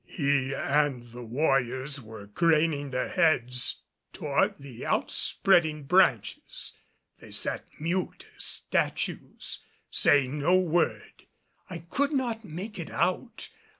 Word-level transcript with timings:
He 0.07 0.51
and 0.55 1.03
the 1.11 1.21
warriors 1.21 2.01
were 2.01 2.25
craning 2.25 2.89
their 2.89 3.09
heads 3.09 3.83
toward 4.13 4.55
the 4.57 4.83
out 4.83 5.11
spreading 5.11 5.83
branches. 5.83 6.75
They 7.19 7.29
sat 7.29 7.67
mute 7.79 8.25
as 8.35 8.43
statues, 8.43 9.63
saying 9.91 10.39
no 10.39 10.57
word. 10.57 11.27
I 11.69 11.85
could 11.91 12.13
not 12.13 12.43
make 12.43 12.79
it 12.79 12.89
out. 12.89 13.49